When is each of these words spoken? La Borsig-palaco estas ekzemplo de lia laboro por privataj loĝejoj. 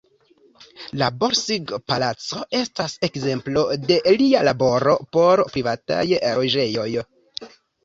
La 1.01 1.09
Borsig-palaco 1.23 2.39
estas 2.61 2.95
ekzemplo 3.09 3.67
de 3.91 3.99
lia 4.23 4.43
laboro 4.49 4.97
por 5.19 5.45
privataj 5.55 6.03
loĝejoj. 6.19 6.91